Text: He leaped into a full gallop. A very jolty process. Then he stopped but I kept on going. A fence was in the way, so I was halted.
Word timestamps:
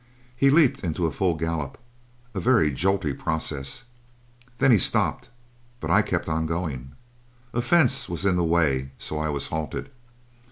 He 0.35 0.49
leaped 0.49 0.83
into 0.83 1.05
a 1.05 1.11
full 1.11 1.35
gallop. 1.35 1.77
A 2.33 2.39
very 2.39 2.71
jolty 2.73 3.13
process. 3.13 3.83
Then 4.57 4.71
he 4.71 4.79
stopped 4.79 5.29
but 5.79 5.91
I 5.91 6.01
kept 6.01 6.27
on 6.27 6.47
going. 6.47 6.93
A 7.53 7.61
fence 7.61 8.09
was 8.09 8.25
in 8.25 8.35
the 8.35 8.43
way, 8.43 8.93
so 8.97 9.19
I 9.19 9.29
was 9.29 9.49
halted. 9.49 9.91